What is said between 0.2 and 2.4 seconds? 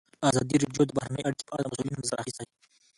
ازادي راډیو د بهرنۍ اړیکې په اړه د مسؤلینو نظرونه